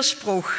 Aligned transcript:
Widerspruch. 0.00 0.50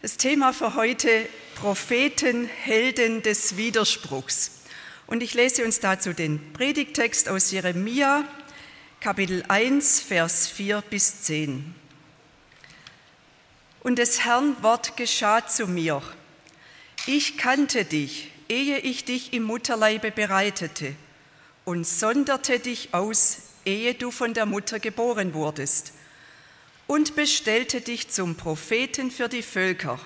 Das 0.00 0.16
Thema 0.16 0.54
für 0.54 0.74
heute 0.74 1.28
Propheten, 1.54 2.46
Helden 2.46 3.20
des 3.20 3.58
Widerspruchs. 3.58 4.62
Und 5.06 5.22
ich 5.22 5.34
lese 5.34 5.66
uns 5.66 5.80
dazu 5.80 6.14
den 6.14 6.54
Predigtext 6.54 7.28
aus 7.28 7.50
Jeremia, 7.50 8.24
Kapitel 9.00 9.44
1, 9.48 10.00
Vers 10.00 10.48
4 10.48 10.80
bis 10.80 11.20
10. 11.20 11.74
Und 13.80 13.98
des 13.98 14.24
Herrn 14.24 14.56
Wort 14.62 14.96
geschah 14.96 15.46
zu 15.46 15.66
mir. 15.66 16.00
Ich 17.04 17.36
kannte 17.36 17.84
dich, 17.84 18.30
ehe 18.48 18.78
ich 18.78 19.04
dich 19.04 19.34
im 19.34 19.42
Mutterleibe 19.42 20.10
bereitete 20.10 20.94
und 21.66 21.86
sonderte 21.86 22.60
dich 22.60 22.94
aus, 22.94 23.42
ehe 23.66 23.92
du 23.92 24.10
von 24.10 24.32
der 24.32 24.46
Mutter 24.46 24.80
geboren 24.80 25.34
wurdest 25.34 25.92
und 26.86 27.16
bestellte 27.16 27.80
dich 27.80 28.08
zum 28.08 28.36
Propheten 28.36 29.10
für 29.10 29.28
die 29.28 29.42
Völker. 29.42 29.98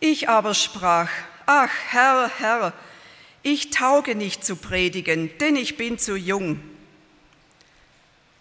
Ich 0.00 0.28
aber 0.28 0.54
sprach, 0.54 1.10
ach 1.46 1.70
Herr, 1.90 2.30
Herr, 2.38 2.72
ich 3.42 3.70
tauge 3.70 4.14
nicht 4.14 4.44
zu 4.44 4.56
predigen, 4.56 5.30
denn 5.38 5.56
ich 5.56 5.76
bin 5.76 5.98
zu 5.98 6.16
jung. 6.16 6.60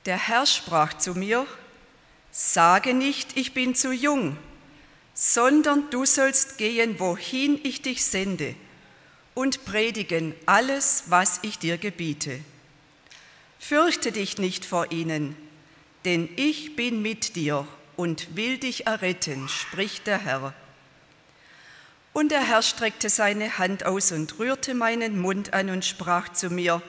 Der 0.06 0.18
Herr 0.18 0.46
sprach 0.46 0.98
zu 0.98 1.14
mir, 1.14 1.46
sage 2.32 2.94
nicht, 2.94 3.38
ich 3.38 3.54
bin 3.54 3.76
zu 3.76 3.92
jung, 3.92 4.38
sondern 5.14 5.90
du 5.92 6.06
sollst 6.06 6.58
gehen, 6.58 7.00
wohin 7.00 7.60
ich 7.64 7.82
dich 7.82 8.04
sende, 8.04 8.56
und 9.34 9.66
predigen 9.66 10.34
alles, 10.46 11.06
was 11.08 11.40
ich 11.44 11.60
dir 11.60 11.78
gebiete. 11.78 12.40
Fürchte 13.60 14.12
dich 14.12 14.40
nicht 14.40 14.66
vor 14.66 14.92
ihnen, 14.92 15.36
denn 16.06 16.30
ich 16.36 16.76
bin 16.76 17.02
mit 17.02 17.36
dir 17.36 17.68
und 17.96 18.36
will 18.36 18.58
dich 18.58 18.88
erretten, 18.88 19.48
spricht 19.48 20.08
der 20.08 20.20
Herr. 20.20 20.54
Und 22.14 22.32
der 22.32 22.46
Herr 22.46 22.62
streckte 22.62 23.10
seine 23.10 23.58
Hand 23.58 23.86
aus 23.86 24.12
und 24.12 24.40
rührte 24.40 24.74
meinen 24.74 25.20
Mund 25.20 25.54
an 25.54 25.70
und 25.70 25.86
sprach 25.86 26.30
zu 26.30 26.50
mir, 26.50 26.82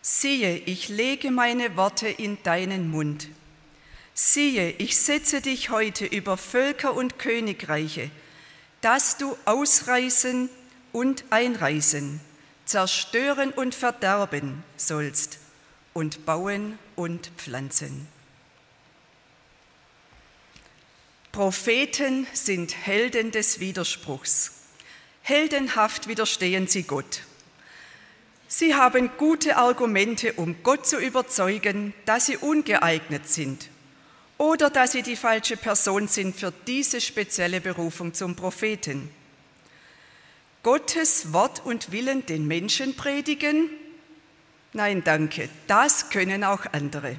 siehe, 0.00 0.56
ich 0.56 0.88
lege 0.88 1.30
meine 1.30 1.76
Worte 1.76 2.08
in 2.08 2.40
deinen 2.42 2.90
Mund. 2.90 3.28
Siehe, 4.12 4.70
ich 4.72 4.96
setze 4.96 5.40
dich 5.40 5.70
heute 5.70 6.04
über 6.04 6.36
Völker 6.36 6.94
und 6.94 7.18
Königreiche, 7.18 8.10
dass 8.80 9.16
du 9.16 9.36
ausreißen 9.44 10.50
und 10.92 11.24
einreißen, 11.30 12.20
zerstören 12.64 13.50
und 13.50 13.74
verderben 13.74 14.62
sollst 14.76 15.38
und 15.94 16.26
bauen 16.26 16.78
und 16.94 17.32
pflanzen. 17.36 18.13
Propheten 21.34 22.28
sind 22.32 22.86
Helden 22.86 23.32
des 23.32 23.58
Widerspruchs. 23.58 24.52
Heldenhaft 25.22 26.06
widerstehen 26.06 26.68
sie 26.68 26.84
Gott. 26.84 27.22
Sie 28.46 28.76
haben 28.76 29.10
gute 29.18 29.56
Argumente, 29.56 30.34
um 30.34 30.54
Gott 30.62 30.86
zu 30.86 30.96
überzeugen, 30.96 31.92
dass 32.04 32.26
sie 32.26 32.36
ungeeignet 32.36 33.28
sind 33.28 33.68
oder 34.38 34.70
dass 34.70 34.92
sie 34.92 35.02
die 35.02 35.16
falsche 35.16 35.56
Person 35.56 36.06
sind 36.06 36.36
für 36.36 36.52
diese 36.68 37.00
spezielle 37.00 37.60
Berufung 37.60 38.14
zum 38.14 38.36
Propheten. 38.36 39.10
Gottes 40.62 41.32
Wort 41.32 41.66
und 41.66 41.90
Willen 41.90 42.24
den 42.26 42.46
Menschen 42.46 42.94
predigen? 42.94 43.70
Nein, 44.72 45.02
danke, 45.02 45.48
das 45.66 46.10
können 46.10 46.44
auch 46.44 46.64
andere. 46.70 47.16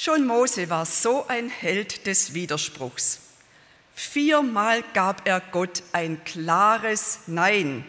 Schon 0.00 0.28
Mose 0.28 0.70
war 0.70 0.86
so 0.86 1.26
ein 1.26 1.48
Held 1.48 2.06
des 2.06 2.32
Widerspruchs. 2.32 3.18
Viermal 3.96 4.84
gab 4.94 5.26
er 5.26 5.40
Gott 5.40 5.82
ein 5.90 6.22
klares 6.22 7.18
Nein. 7.26 7.84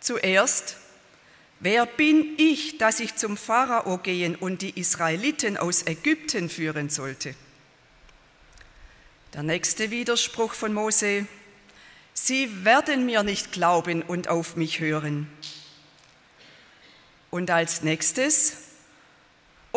Zuerst, 0.00 0.78
wer 1.60 1.84
bin 1.84 2.32
ich, 2.38 2.78
dass 2.78 3.00
ich 3.00 3.14
zum 3.14 3.36
Pharao 3.36 3.98
gehen 3.98 4.36
und 4.36 4.62
die 4.62 4.80
Israeliten 4.80 5.58
aus 5.58 5.86
Ägypten 5.86 6.48
führen 6.48 6.88
sollte? 6.88 7.34
Der 9.34 9.42
nächste 9.42 9.90
Widerspruch 9.90 10.54
von 10.54 10.72
Mose, 10.72 11.26
sie 12.14 12.64
werden 12.64 13.04
mir 13.04 13.22
nicht 13.22 13.52
glauben 13.52 14.00
und 14.00 14.28
auf 14.28 14.56
mich 14.56 14.80
hören. 14.80 15.30
Und 17.30 17.50
als 17.50 17.82
nächstes, 17.82 18.65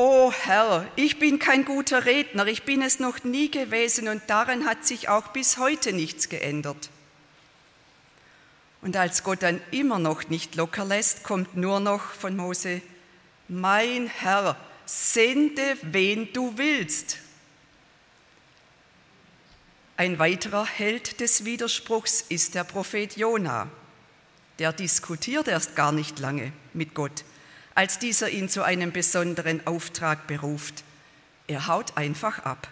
Oh 0.01 0.31
Herr, 0.31 0.89
ich 0.95 1.19
bin 1.19 1.39
kein 1.39 1.65
guter 1.65 2.05
Redner, 2.05 2.47
ich 2.47 2.63
bin 2.63 2.81
es 2.81 3.01
noch 3.01 3.25
nie 3.25 3.51
gewesen 3.51 4.07
und 4.07 4.21
daran 4.27 4.63
hat 4.65 4.85
sich 4.85 5.09
auch 5.09 5.27
bis 5.27 5.57
heute 5.57 5.91
nichts 5.91 6.29
geändert. 6.29 6.89
Und 8.81 8.95
als 8.95 9.25
Gott 9.25 9.43
dann 9.43 9.59
immer 9.71 9.99
noch 9.99 10.29
nicht 10.29 10.55
locker 10.55 10.85
lässt, 10.85 11.25
kommt 11.25 11.57
nur 11.57 11.81
noch 11.81 12.13
von 12.13 12.38
Mose, 12.38 12.81
mein 13.49 14.07
Herr, 14.07 14.55
sende, 14.85 15.75
wen 15.81 16.31
du 16.31 16.57
willst. 16.57 17.17
Ein 19.97 20.17
weiterer 20.17 20.65
Held 20.65 21.19
des 21.19 21.43
Widerspruchs 21.43 22.21
ist 22.21 22.55
der 22.55 22.63
Prophet 22.63 23.17
Jona. 23.17 23.67
Der 24.59 24.71
diskutiert 24.71 25.49
erst 25.49 25.75
gar 25.75 25.91
nicht 25.91 26.19
lange 26.19 26.53
mit 26.73 26.93
Gott 26.93 27.25
als 27.79 27.97
dieser 27.97 28.29
ihn 28.29 28.50
zu 28.50 28.63
einem 28.63 28.91
besonderen 28.91 29.66
Auftrag 29.66 30.28
beruft. 30.28 30.84
Er 31.47 31.67
haut 31.67 31.95
einfach 31.95 32.40
ab. 32.40 32.67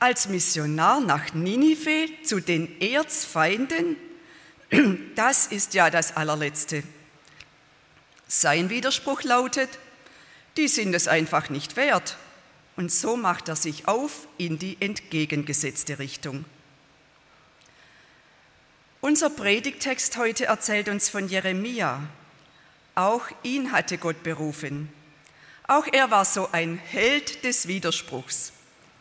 Als 0.00 0.28
Missionar 0.28 0.98
nach 0.98 1.32
Ninive 1.32 2.08
zu 2.24 2.40
den 2.40 2.80
Erzfeinden, 2.80 3.94
das 5.14 5.46
ist 5.46 5.74
ja 5.74 5.90
das 5.90 6.16
allerletzte. 6.16 6.82
Sein 8.26 8.68
Widerspruch 8.68 9.22
lautet, 9.22 9.78
die 10.56 10.66
sind 10.66 10.92
es 10.92 11.06
einfach 11.06 11.48
nicht 11.48 11.76
wert. 11.76 12.16
Und 12.74 12.90
so 12.90 13.16
macht 13.16 13.48
er 13.48 13.54
sich 13.54 13.86
auf 13.86 14.26
in 14.38 14.58
die 14.58 14.76
entgegengesetzte 14.80 16.00
Richtung. 16.00 16.44
Unser 19.00 19.30
Predigtext 19.30 20.16
heute 20.16 20.46
erzählt 20.46 20.88
uns 20.88 21.08
von 21.08 21.28
Jeremia, 21.28 22.02
auch 22.94 23.26
ihn 23.42 23.72
hatte 23.72 23.98
Gott 23.98 24.22
berufen. 24.22 24.92
Auch 25.66 25.86
er 25.90 26.10
war 26.10 26.24
so 26.24 26.50
ein 26.52 26.78
Held 26.78 27.44
des 27.44 27.66
Widerspruchs. 27.66 28.52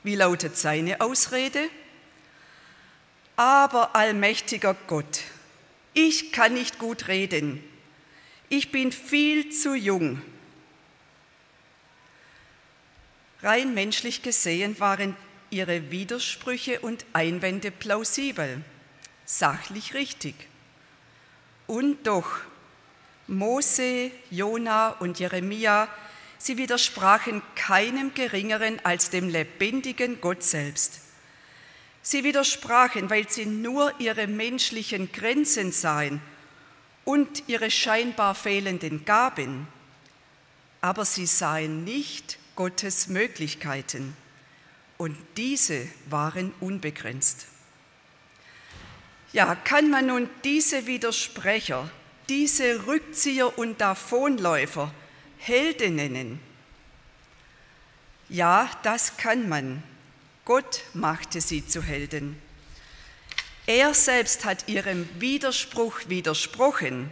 Wie 0.04 0.16
lautet 0.16 0.58
seine 0.58 1.02
Ausrede? 1.02 1.70
Aber 3.36 3.96
allmächtiger 3.96 4.76
Gott, 4.88 5.22
ich 5.94 6.32
kann 6.32 6.54
nicht 6.54 6.80
gut 6.80 7.08
reden. 7.08 7.64
Ich 8.50 8.72
bin 8.72 8.92
viel 8.92 9.50
zu 9.52 9.74
jung. 9.74 10.22
Rein 13.42 13.74
menschlich 13.74 14.22
gesehen 14.22 14.80
waren 14.80 15.18
ihre 15.50 15.92
Widersprüche 15.92 16.80
und 16.80 17.06
Einwände 17.14 17.72
plausibel, 17.72 18.62
sachlich 19.26 19.94
richtig. 19.94 20.36
Und 21.68 22.08
doch 22.08 22.40
Mose, 23.28 24.12
Jona 24.30 24.90
und 25.00 25.20
Jeremia, 25.20 25.88
sie 26.38 26.58
widersprachen 26.58 27.42
keinem 27.56 28.14
Geringeren 28.14 28.80
als 28.84 29.10
dem 29.10 29.30
lebendigen 29.30 30.20
Gott 30.20 30.44
selbst. 30.44 31.00
Sie 32.02 32.26
widersprachen, 32.26 33.10
weil 33.10 33.30
sie 33.30 33.46
nur 33.46 33.94
ihre 34.00 34.28
menschlichen 34.28 35.12
Grenzen 35.12 35.72
sahen 35.72 36.22
und 37.06 37.44
ihre 37.48 37.72
scheinbar 37.72 38.36
fehlenden 38.36 39.06
Gaben, 39.06 39.68
aber 40.82 41.06
sie 41.06 41.26
sahen 41.26 41.86
nicht 41.86 42.38
Gottes 42.58 43.08
Möglichkeiten 43.08 44.16
und 44.98 45.18
diese 45.38 45.88
waren 46.10 46.54
unbegrenzt. 46.60 47.48
Ja, 49.32 49.56
kann 49.56 49.90
man 49.90 50.08
nun 50.08 50.30
diese 50.44 50.86
Widersprecher 50.86 51.90
diese 52.34 52.88
Rückzieher 52.88 53.60
und 53.60 53.80
Davonläufer 53.80 54.92
Helden 55.38 55.98
nennen? 55.98 56.40
Ja, 58.28 58.72
das 58.82 59.18
kann 59.18 59.48
man. 59.48 59.84
Gott 60.44 60.82
machte 60.96 61.42
sie 61.42 61.64
zu 61.68 61.84
Helden. 61.84 62.42
Er 63.68 63.94
selbst 63.94 64.46
hat 64.46 64.68
ihrem 64.68 65.08
Widerspruch 65.20 66.00
widersprochen. 66.08 67.12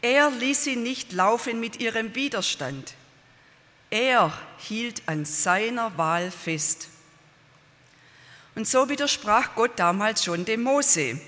Er 0.00 0.30
ließ 0.30 0.64
sie 0.64 0.76
nicht 0.76 1.12
laufen 1.12 1.60
mit 1.60 1.78
ihrem 1.78 2.14
Widerstand. 2.14 2.94
Er 3.90 4.32
hielt 4.56 5.02
an 5.04 5.26
seiner 5.26 5.98
Wahl 5.98 6.30
fest. 6.30 6.88
Und 8.54 8.66
so 8.66 8.88
widersprach 8.88 9.54
Gott 9.54 9.72
damals 9.78 10.24
schon 10.24 10.46
dem 10.46 10.62
Mose. 10.62 11.20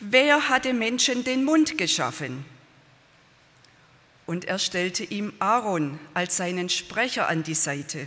Wer 0.00 0.48
hatte 0.48 0.74
Menschen 0.74 1.24
den 1.24 1.44
Mund 1.44 1.76
geschaffen? 1.76 2.44
Und 4.26 4.44
er 4.44 4.60
stellte 4.60 5.02
ihm 5.02 5.32
Aaron 5.40 5.98
als 6.14 6.36
seinen 6.36 6.68
Sprecher 6.68 7.28
an 7.28 7.42
die 7.42 7.54
Seite. 7.54 8.06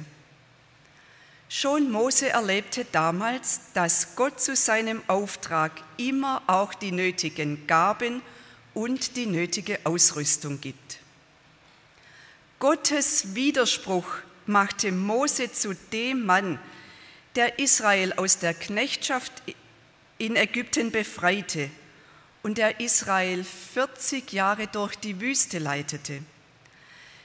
Schon 1.49 1.91
Mose 1.91 2.29
erlebte 2.29 2.85
damals, 2.93 3.59
dass 3.73 4.15
Gott 4.15 4.39
zu 4.39 4.55
seinem 4.55 5.01
Auftrag 5.07 5.73
immer 5.97 6.41
auch 6.47 6.73
die 6.73 6.93
nötigen 6.93 7.67
Gaben 7.67 8.21
und 8.73 9.17
die 9.17 9.25
nötige 9.25 9.79
Ausrüstung 9.83 10.61
gibt. 10.61 10.99
Gottes 12.59 13.35
Widerspruch 13.35 14.07
machte 14.45 14.93
Mose 14.93 15.51
zu 15.51 15.75
dem 15.91 16.25
Mann, 16.25 16.57
der 17.35 17.59
Israel 17.59 18.13
aus 18.13 18.39
der 18.39 18.53
Knechtschaft 18.53 19.33
in 20.17 20.37
Ägypten 20.37 20.91
befreite 20.91 21.69
und 22.43 22.57
der 22.57 22.79
Israel 22.79 23.43
40 23.43 24.33
Jahre 24.33 24.67
durch 24.67 24.95
die 24.95 25.19
Wüste 25.21 25.59
leitete. 25.59 26.21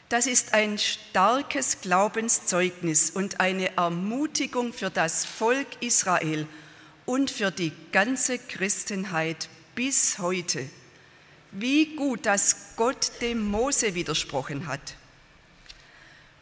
Das 0.09 0.27
ist 0.27 0.55
ein 0.55 0.79
starkes 0.79 1.81
Glaubenszeugnis 1.81 3.11
und 3.11 3.41
eine 3.41 3.77
Ermutigung 3.77 4.73
für 4.73 4.91
das 4.91 5.25
Volk 5.25 5.67
Israel 5.81 6.47
und 7.07 7.31
für 7.31 7.51
die 7.51 7.73
ganze 7.91 8.39
Christenheit 8.39 9.49
bis 9.75 10.19
heute. 10.19 10.69
Wie 11.51 11.97
gut, 11.97 12.27
dass 12.27 12.77
Gott 12.77 13.11
dem 13.21 13.43
Mose 13.43 13.95
widersprochen 13.95 14.67
hat. 14.67 14.97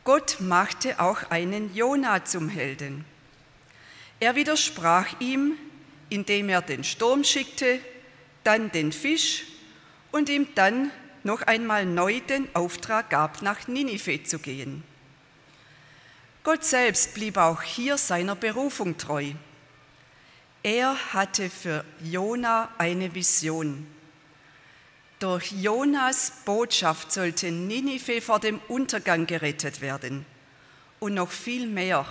Gott 0.02 0.36
machte 0.40 1.00
auch 1.00 1.30
einen 1.30 1.74
Jona 1.74 2.24
zum 2.24 2.50
Helden. 2.50 3.06
Er 4.20 4.34
widersprach 4.34 5.20
ihm, 5.20 5.56
indem 6.10 6.50
er 6.50 6.60
den 6.60 6.84
Sturm 6.84 7.24
schickte, 7.24 7.80
dann 8.44 8.70
den 8.70 8.92
Fisch 8.92 9.44
und 10.12 10.28
ihm 10.28 10.46
dann 10.54 10.90
noch 11.24 11.42
einmal 11.42 11.86
neu 11.86 12.20
den 12.20 12.48
Auftrag 12.54 13.10
gab, 13.10 13.42
nach 13.42 13.66
Ninive 13.66 14.22
zu 14.22 14.38
gehen. 14.38 14.84
Gott 16.44 16.62
selbst 16.62 17.14
blieb 17.14 17.38
auch 17.38 17.62
hier 17.62 17.96
seiner 17.96 18.36
Berufung 18.36 18.98
treu. 18.98 19.32
Er 20.62 20.96
hatte 21.12 21.48
für 21.48 21.84
Jona 22.02 22.70
eine 22.78 23.14
Vision. 23.14 23.86
Durch 25.18 25.52
Jonas 25.52 26.32
Botschaft 26.44 27.12
sollte 27.12 27.50
Ninive 27.50 28.20
vor 28.20 28.40
dem 28.40 28.60
Untergang 28.68 29.26
gerettet 29.26 29.80
werden. 29.80 30.26
Und 31.00 31.14
noch 31.14 31.30
viel 31.30 31.66
mehr. 31.66 32.06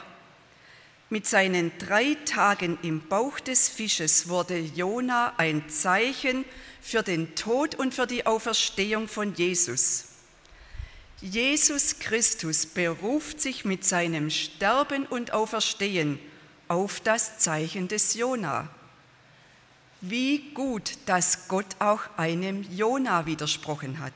Mit 1.13 1.27
seinen 1.27 1.71
drei 1.77 2.17
Tagen 2.25 2.79
im 2.81 3.07
Bauch 3.07 3.39
des 3.39 3.69
Fisches 3.69 4.29
wurde 4.29 4.57
Jona 4.57 5.35
ein 5.37 5.69
Zeichen 5.69 6.43
für 6.81 7.03
den 7.03 7.35
Tod 7.35 7.75
und 7.75 7.93
für 7.93 8.07
die 8.07 8.25
Auferstehung 8.25 9.07
von 9.07 9.35
Jesus. 9.35 10.05
Jesus 11.21 11.99
Christus 11.99 12.65
beruft 12.65 13.39
sich 13.39 13.63
mit 13.63 13.85
seinem 13.85 14.31
Sterben 14.31 15.05
und 15.05 15.33
Auferstehen 15.33 16.17
auf 16.67 16.99
das 16.99 17.37
Zeichen 17.37 17.87
des 17.87 18.15
Jona. 18.15 18.67
Wie 20.01 20.39
gut, 20.55 20.93
dass 21.05 21.47
Gott 21.47 21.75
auch 21.77 22.01
einem 22.17 22.63
Jona 22.71 23.27
widersprochen 23.27 23.99
hat. 23.99 24.15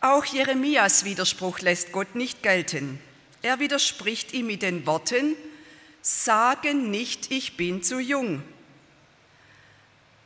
Auch 0.00 0.24
Jeremias 0.24 1.04
Widerspruch 1.04 1.60
lässt 1.60 1.92
Gott 1.92 2.16
nicht 2.16 2.42
gelten. 2.42 2.98
Er 3.44 3.58
widerspricht 3.58 4.32
ihm 4.32 4.46
mit 4.46 4.62
den 4.62 4.86
Worten, 4.86 5.36
Sagen 6.00 6.90
nicht, 6.90 7.30
ich 7.30 7.58
bin 7.58 7.82
zu 7.82 7.98
jung. 7.98 8.42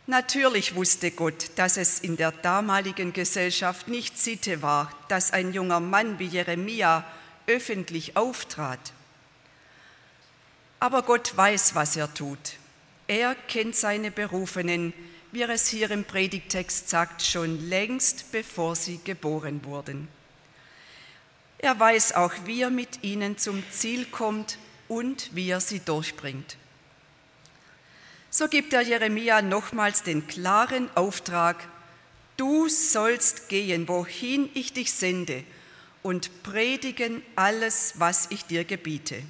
Natürlich 0.06 0.76
wusste 0.76 1.10
Gott, 1.10 1.50
dass 1.56 1.76
es 1.76 1.98
in 1.98 2.16
der 2.16 2.30
damaligen 2.30 3.12
Gesellschaft 3.12 3.88
nicht 3.88 4.16
Sitte 4.18 4.62
war, 4.62 4.92
dass 5.08 5.32
ein 5.32 5.52
junger 5.52 5.80
Mann 5.80 6.20
wie 6.20 6.26
Jeremia 6.26 7.04
öffentlich 7.48 8.16
auftrat. 8.16 8.92
Aber 10.78 11.02
Gott 11.02 11.36
weiß, 11.36 11.74
was 11.74 11.96
er 11.96 12.14
tut. 12.14 12.54
Er 13.08 13.34
kennt 13.34 13.74
seine 13.74 14.12
Berufenen, 14.12 14.92
wie 15.32 15.42
er 15.42 15.50
es 15.50 15.66
hier 15.66 15.90
im 15.90 16.04
Predigtext 16.04 16.88
sagt, 16.88 17.22
schon 17.22 17.68
längst 17.68 18.30
bevor 18.30 18.76
sie 18.76 19.00
geboren 19.02 19.64
wurden. 19.64 20.06
Er 21.58 21.78
weiß 21.78 22.14
auch, 22.14 22.32
wie 22.44 22.62
er 22.62 22.70
mit 22.70 23.02
ihnen 23.02 23.36
zum 23.36 23.62
Ziel 23.70 24.06
kommt 24.06 24.58
und 24.86 25.34
wie 25.34 25.50
er 25.50 25.60
sie 25.60 25.80
durchbringt. 25.80 26.56
So 28.30 28.46
gibt 28.46 28.72
er 28.72 28.82
Jeremia 28.82 29.42
nochmals 29.42 30.02
den 30.02 30.26
klaren 30.26 30.88
Auftrag, 30.94 31.66
du 32.36 32.68
sollst 32.68 33.48
gehen, 33.48 33.88
wohin 33.88 34.48
ich 34.54 34.72
dich 34.72 34.92
sende, 34.92 35.44
und 36.02 36.42
predigen 36.42 37.22
alles, 37.34 37.94
was 37.96 38.30
ich 38.30 38.44
dir 38.44 38.64
gebiete. 38.64 39.22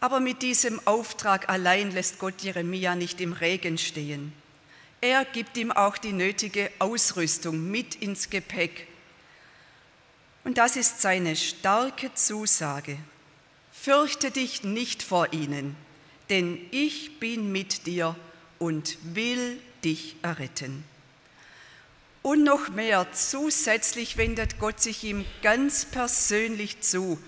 Aber 0.00 0.20
mit 0.20 0.42
diesem 0.42 0.80
Auftrag 0.86 1.48
allein 1.48 1.90
lässt 1.90 2.18
Gott 2.18 2.40
Jeremia 2.40 2.94
nicht 2.94 3.20
im 3.20 3.32
Regen 3.32 3.76
stehen. 3.76 4.32
Er 5.02 5.24
gibt 5.24 5.56
ihm 5.56 5.72
auch 5.72 5.98
die 5.98 6.12
nötige 6.12 6.70
Ausrüstung 6.78 7.70
mit 7.70 7.96
ins 7.96 8.30
Gepäck. 8.30 8.86
Und 10.44 10.58
das 10.58 10.76
ist 10.76 11.00
seine 11.00 11.36
starke 11.36 12.14
Zusage. 12.14 12.96
Fürchte 13.72 14.30
dich 14.30 14.64
nicht 14.64 15.02
vor 15.02 15.32
ihnen, 15.32 15.76
denn 16.28 16.58
ich 16.70 17.18
bin 17.18 17.52
mit 17.52 17.86
dir 17.86 18.16
und 18.58 18.98
will 19.14 19.58
dich 19.84 20.16
erretten. 20.22 20.84
Und 22.22 22.44
noch 22.44 22.68
mehr, 22.68 23.06
zusätzlich 23.12 24.16
wendet 24.18 24.58
Gott 24.58 24.80
sich 24.80 25.04
ihm 25.04 25.24
ganz 25.42 25.86
persönlich 25.86 26.80
zu. 26.82 27.18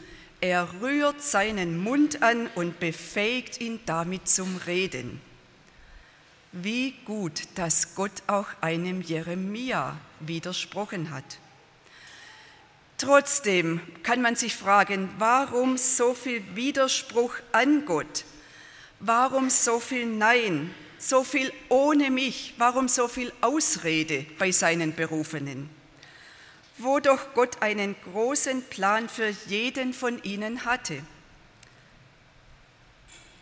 Er 0.43 0.69
rührt 0.83 1.23
seinen 1.23 1.79
Mund 1.79 2.23
an 2.23 2.49
und 2.55 2.79
befähigt 2.81 3.61
ihn 3.61 3.81
damit 3.87 4.29
zum 4.29 4.57
Reden. 4.67 5.21
Wie 6.53 6.93
gut, 7.07 7.45
dass 7.55 7.95
Gott 7.95 8.23
auch 8.27 8.49
einem 8.61 9.01
Jeremia 9.01 9.97
widersprochen 10.21 11.11
hat. 11.11 11.39
Trotzdem 13.03 13.81
kann 14.05 14.23
man 14.23 14.37
sich 14.37 14.55
fragen, 14.55 15.13
warum 15.19 15.77
so 15.77 16.15
viel 16.15 16.41
Widerspruch 16.55 17.35
an 17.51 17.85
Gott? 17.85 18.25
Warum 19.01 19.51
so 19.51 19.81
viel 19.81 20.07
Nein, 20.07 20.73
so 20.99 21.25
viel 21.25 21.53
ohne 21.69 22.13
mich? 22.13 22.55
Warum 22.59 22.87
so 22.87 23.09
viel 23.09 23.33
Ausrede 23.41 24.25
bei 24.39 24.53
seinen 24.53 24.95
Berufenen? 24.95 25.69
Wo 26.79 27.01
doch 27.01 27.35
Gott 27.35 27.61
einen 27.61 27.97
großen 28.05 28.63
Plan 28.63 29.09
für 29.09 29.35
jeden 29.49 29.95
von 29.95 30.23
ihnen 30.23 30.65
hatte. 30.65 31.03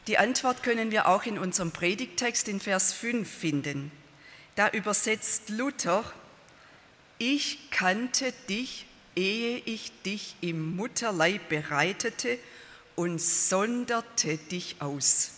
Die 0.07 0.17
Antwort 0.17 0.63
können 0.63 0.91
wir 0.91 1.07
auch 1.07 1.25
in 1.25 1.39
unserem 1.39 1.71
Predigtext 1.71 2.49
in 2.49 2.61
Vers 2.61 2.95
5 2.95 3.31
finden. 3.31 3.93
Da 4.55 4.71
übersetzt 4.71 5.51
Luther, 5.51 6.11
ich 7.19 7.71
kannte 7.71 8.33
dich, 8.49 8.87
ehe 9.21 9.59
ich 9.67 9.93
dich 10.03 10.35
im 10.41 10.77
Mutterleib 10.77 11.51
bereitete 11.51 12.39
und 12.97 13.21
sonderte 13.21 14.39
dich 14.39 14.77
aus. 14.81 15.33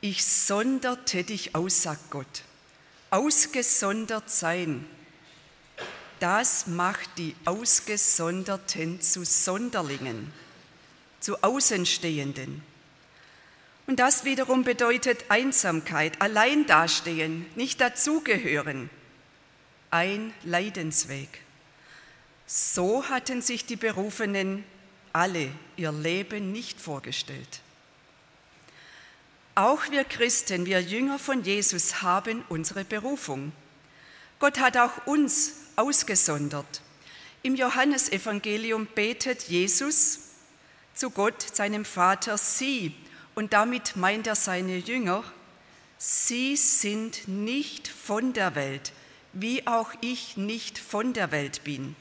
Ich 0.00 0.24
sonderte 0.24 1.22
dich 1.22 1.54
aus, 1.54 1.82
sagt 1.82 2.10
Gott. 2.10 2.42
Ausgesondert 3.10 4.28
sein, 4.28 4.84
das 6.18 6.66
macht 6.66 7.10
die 7.16 7.36
Ausgesonderten 7.44 9.00
zu 9.00 9.24
Sonderlingen, 9.24 10.32
zu 11.20 11.40
Außenstehenden. 11.44 12.62
Und 13.86 14.00
das 14.00 14.24
wiederum 14.24 14.64
bedeutet 14.64 15.26
Einsamkeit, 15.28 16.20
allein 16.20 16.66
dastehen, 16.66 17.46
nicht 17.54 17.80
dazugehören, 17.80 18.90
ein 19.90 20.34
Leidensweg. 20.42 21.43
So 22.46 23.08
hatten 23.08 23.40
sich 23.40 23.64
die 23.64 23.76
Berufenen 23.76 24.64
alle 25.12 25.50
ihr 25.76 25.92
Leben 25.92 26.52
nicht 26.52 26.80
vorgestellt. 26.80 27.60
Auch 29.54 29.90
wir 29.90 30.04
Christen, 30.04 30.66
wir 30.66 30.82
Jünger 30.82 31.18
von 31.18 31.42
Jesus 31.44 32.02
haben 32.02 32.44
unsere 32.48 32.84
Berufung. 32.84 33.52
Gott 34.40 34.58
hat 34.58 34.76
auch 34.76 35.06
uns 35.06 35.54
ausgesondert. 35.76 36.82
Im 37.42 37.54
Johannesevangelium 37.54 38.86
betet 38.94 39.44
Jesus 39.44 40.20
zu 40.94 41.10
Gott, 41.10 41.40
seinem 41.54 41.84
Vater, 41.84 42.36
sie, 42.36 42.94
und 43.34 43.52
damit 43.52 43.96
meint 43.96 44.26
er 44.26 44.34
seine 44.34 44.76
Jünger, 44.76 45.24
sie 45.98 46.56
sind 46.56 47.28
nicht 47.28 47.88
von 47.88 48.32
der 48.32 48.54
Welt, 48.54 48.92
wie 49.32 49.66
auch 49.66 49.90
ich 50.00 50.36
nicht 50.36 50.78
von 50.78 51.12
der 51.12 51.32
Welt 51.32 51.64
bin. 51.64 51.96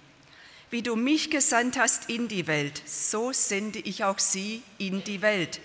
Wie 0.74 0.82
du 0.82 0.96
mich 0.96 1.30
gesandt 1.30 1.78
hast 1.78 2.10
in 2.10 2.28
die 2.28 2.48
Welt, 2.48 2.82
so 2.88 3.32
sende 3.32 3.78
ich 3.78 4.06
auch 4.06 4.18
sie 4.18 4.64
in 4.80 5.04
die 5.04 5.22
Welt. 5.22 5.62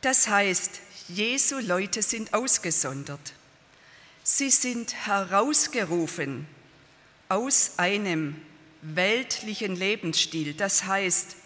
Das 0.00 0.28
heißt, 0.28 0.80
Jesu 1.08 1.58
Leute 1.58 2.00
sind 2.00 2.32
ausgesondert. 2.32 3.34
Sie 4.22 4.48
sind 4.48 4.94
herausgerufen 5.04 6.46
aus 7.28 7.72
einem 7.76 8.40
weltlichen 8.80 9.76
Lebensstil, 9.76 10.54
das 10.54 10.86
heißt 10.86 11.36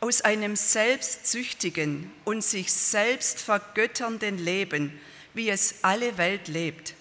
aus 0.00 0.20
einem 0.20 0.54
selbstsüchtigen 0.54 2.12
und 2.26 2.44
sich 2.44 2.74
selbst 2.74 3.40
vergötternden 3.40 4.36
Leben, 4.36 4.92
wie 5.32 5.48
es 5.48 5.76
alle 5.80 6.18
Welt 6.18 6.48
lebt. 6.48 6.92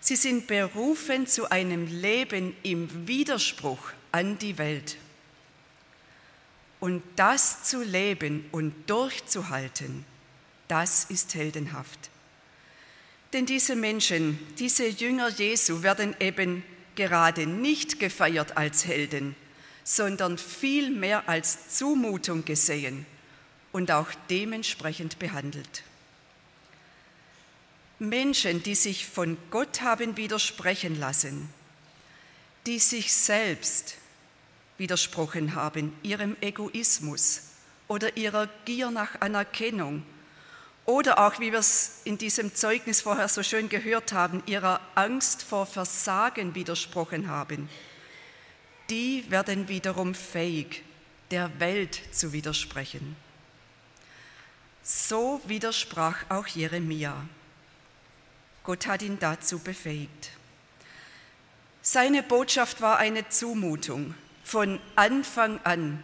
Sie 0.00 0.16
sind 0.16 0.46
berufen 0.46 1.26
zu 1.26 1.50
einem 1.50 1.86
Leben 1.86 2.54
im 2.62 3.08
Widerspruch 3.08 3.92
an 4.12 4.38
die 4.38 4.56
Welt. 4.58 4.96
Und 6.80 7.02
das 7.16 7.64
zu 7.64 7.82
leben 7.82 8.46
und 8.52 8.72
durchzuhalten, 8.88 10.04
das 10.68 11.04
ist 11.04 11.34
heldenhaft. 11.34 12.10
Denn 13.32 13.46
diese 13.46 13.74
Menschen, 13.74 14.38
diese 14.58 14.86
Jünger 14.86 15.28
Jesu 15.28 15.82
werden 15.82 16.14
eben 16.20 16.62
gerade 16.94 17.46
nicht 17.46 18.00
gefeiert 18.00 18.56
als 18.56 18.86
Helden, 18.86 19.34
sondern 19.84 20.38
vielmehr 20.38 21.28
als 21.28 21.76
Zumutung 21.76 22.44
gesehen 22.44 23.06
und 23.72 23.90
auch 23.90 24.08
dementsprechend 24.30 25.18
behandelt. 25.18 25.82
Menschen, 27.98 28.62
die 28.62 28.74
sich 28.74 29.06
von 29.06 29.36
Gott 29.50 29.80
haben 29.80 30.16
widersprechen 30.16 30.98
lassen, 30.98 31.48
die 32.66 32.78
sich 32.78 33.12
selbst 33.12 33.96
widersprochen 34.76 35.54
haben, 35.54 35.92
ihrem 36.02 36.36
Egoismus 36.40 37.42
oder 37.88 38.16
ihrer 38.16 38.48
Gier 38.64 38.90
nach 38.90 39.20
Anerkennung 39.20 40.04
oder 40.84 41.18
auch, 41.18 41.38
wie 41.40 41.52
wir 41.52 41.58
es 41.58 42.00
in 42.04 42.16
diesem 42.16 42.54
Zeugnis 42.54 43.02
vorher 43.02 43.28
so 43.28 43.42
schön 43.42 43.68
gehört 43.68 44.12
haben, 44.12 44.42
ihrer 44.46 44.80
Angst 44.94 45.42
vor 45.42 45.66
Versagen 45.66 46.54
widersprochen 46.54 47.28
haben, 47.28 47.68
die 48.88 49.30
werden 49.30 49.68
wiederum 49.68 50.14
fähig, 50.14 50.82
der 51.30 51.60
Welt 51.60 52.00
zu 52.12 52.32
widersprechen. 52.32 53.16
So 54.82 55.42
widersprach 55.46 56.24
auch 56.30 56.46
Jeremia. 56.46 57.28
Gott 58.68 58.86
hat 58.86 59.00
ihn 59.00 59.18
dazu 59.18 59.60
befähigt. 59.60 60.28
Seine 61.80 62.22
Botschaft 62.22 62.82
war 62.82 62.98
eine 62.98 63.26
Zumutung 63.30 64.14
von 64.44 64.78
Anfang 64.94 65.58
an. 65.64 66.02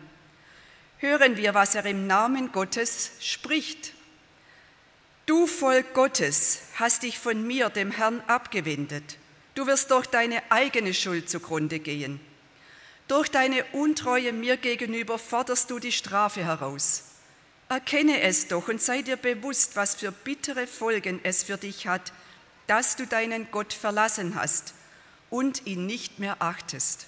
Hören 0.97 1.37
wir, 1.37 1.53
was 1.53 1.75
er 1.75 1.85
im 1.85 2.07
Namen 2.07 2.53
Gottes 2.53 3.11
spricht 3.21 3.93
Du 5.27 5.47
Volk 5.47 5.93
Gottes 5.93 6.63
hast 6.77 7.03
dich 7.03 7.19
von 7.19 7.47
mir, 7.47 7.69
dem 7.69 7.91
Herrn, 7.91 8.23
abgewendet. 8.29 9.19
Du 9.55 9.67
wirst 9.67 9.91
durch 9.91 10.07
deine 10.07 10.43
eigene 10.51 10.95
Schuld 10.95 11.29
zugrunde 11.29 11.81
gehen. 11.81 12.19
Durch 13.09 13.29
deine 13.31 13.63
Untreue 13.73 14.33
mir 14.33 14.57
gegenüber 14.57 15.19
forderst 15.19 15.71
du 15.71 15.79
die 15.79 15.93
Strafe 15.93 16.43
heraus. 16.43 17.05
Erkenne 17.69 18.23
es 18.23 18.49
doch 18.49 18.69
und 18.69 18.81
sei 18.81 19.03
dir 19.03 19.17
bewusst, 19.17 19.77
was 19.77 19.97
für 19.97 20.13
bittere 20.13 20.67
Folgen 20.67 21.21
es 21.25 21.43
für 21.43 21.59
dich 21.59 21.87
hat, 21.87 22.11
dass 22.67 22.97
du 22.97 23.07
deinen 23.07 23.51
Gott 23.51 23.73
verlassen 23.73 24.35
hast 24.35 24.75
und 25.31 25.67
ihn 25.67 25.87
nicht 25.87 26.19
mehr 26.19 26.37
achtest. 26.41 27.07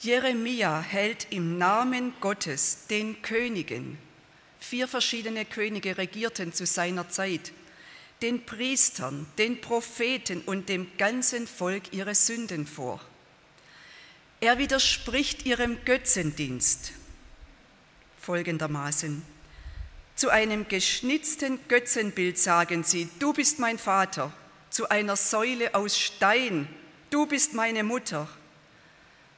Jeremia 0.00 0.80
hält 0.80 1.28
im 1.30 1.56
Namen 1.56 2.12
Gottes 2.20 2.86
den 2.88 3.22
Königen, 3.22 3.98
Vier 4.64 4.88
verschiedene 4.88 5.44
Könige 5.44 5.98
regierten 5.98 6.54
zu 6.54 6.64
seiner 6.64 7.10
Zeit, 7.10 7.52
den 8.22 8.46
Priestern, 8.46 9.26
den 9.36 9.60
Propheten 9.60 10.40
und 10.40 10.70
dem 10.70 10.90
ganzen 10.96 11.46
Volk 11.46 11.92
ihre 11.92 12.14
Sünden 12.14 12.66
vor. 12.66 12.98
Er 14.40 14.56
widerspricht 14.56 15.44
ihrem 15.44 15.84
Götzendienst 15.84 16.92
folgendermaßen. 18.22 19.22
Zu 20.24 20.30
einem 20.30 20.66
geschnitzten 20.68 21.58
Götzenbild 21.68 22.38
sagen 22.38 22.82
sie, 22.82 23.10
du 23.18 23.34
bist 23.34 23.58
mein 23.58 23.78
Vater, 23.78 24.32
zu 24.70 24.88
einer 24.88 25.16
Säule 25.16 25.74
aus 25.74 25.98
Stein, 25.98 26.66
du 27.10 27.26
bist 27.26 27.52
meine 27.52 27.84
Mutter. 27.84 28.26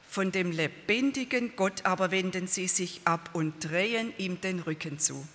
Von 0.09 0.31
dem 0.31 0.49
lebendigen 0.49 1.57
Gott 1.57 1.83
aber 1.83 2.11
wenden 2.11 2.47
sie 2.47 2.69
sich 2.69 3.01
ab 3.03 3.31
und 3.33 3.69
drehen 3.69 4.13
ihm 4.17 4.39
den 4.39 4.61
Rücken 4.61 4.97
zu. 4.97 5.27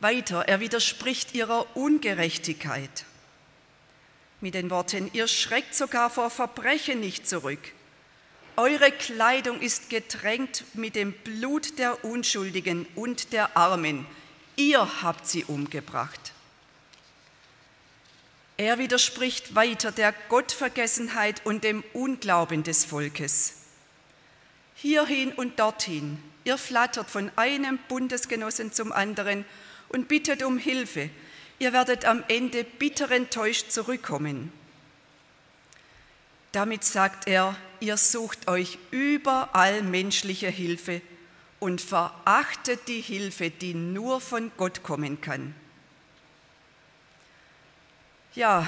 Weiter, 0.00 0.46
er 0.46 0.60
widerspricht 0.60 1.34
ihrer 1.34 1.74
Ungerechtigkeit 1.74 3.06
mit 4.42 4.52
den 4.52 4.68
Worten, 4.68 5.08
ihr 5.14 5.26
schreckt 5.26 5.74
sogar 5.74 6.10
vor 6.10 6.28
Verbrechen 6.28 7.00
nicht 7.00 7.26
zurück. 7.26 7.72
Eure 8.58 8.90
Kleidung 8.90 9.60
ist 9.60 9.90
getränkt 9.90 10.64
mit 10.72 10.96
dem 10.96 11.12
Blut 11.12 11.78
der 11.78 12.02
Unschuldigen 12.06 12.86
und 12.94 13.34
der 13.34 13.54
Armen. 13.54 14.06
Ihr 14.56 15.02
habt 15.02 15.26
sie 15.26 15.44
umgebracht. 15.44 16.32
Er 18.56 18.78
widerspricht 18.78 19.54
weiter 19.54 19.92
der 19.92 20.14
Gottvergessenheit 20.30 21.44
und 21.44 21.64
dem 21.64 21.84
Unglauben 21.92 22.62
des 22.62 22.86
Volkes. 22.86 23.56
Hierhin 24.74 25.32
und 25.32 25.60
dorthin, 25.60 26.22
ihr 26.44 26.56
flattert 26.56 27.10
von 27.10 27.30
einem 27.36 27.78
Bundesgenossen 27.88 28.72
zum 28.72 28.90
anderen 28.90 29.44
und 29.90 30.08
bittet 30.08 30.42
um 30.42 30.56
Hilfe. 30.56 31.10
Ihr 31.58 31.74
werdet 31.74 32.06
am 32.06 32.24
Ende 32.28 32.64
bitter 32.64 33.10
enttäuscht 33.10 33.70
zurückkommen. 33.70 34.50
Damit 36.56 36.84
sagt 36.84 37.28
er, 37.28 37.54
ihr 37.80 37.98
sucht 37.98 38.48
euch 38.48 38.78
überall 38.90 39.82
menschliche 39.82 40.48
Hilfe 40.48 41.02
und 41.60 41.82
verachtet 41.82 42.88
die 42.88 43.02
Hilfe, 43.02 43.50
die 43.50 43.74
nur 43.74 44.22
von 44.22 44.50
Gott 44.56 44.82
kommen 44.82 45.20
kann. 45.20 45.54
Ja, 48.34 48.66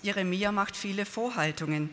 Jeremia 0.00 0.50
macht 0.50 0.78
viele 0.78 1.04
Vorhaltungen. 1.04 1.90